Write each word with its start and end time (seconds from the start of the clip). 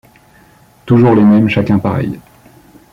Toujours 0.87 1.13
les 1.13 1.21
même, 1.21 1.47
chacun 1.47 1.77
pareil. 1.77 2.19